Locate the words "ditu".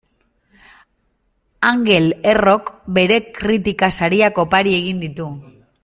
5.07-5.31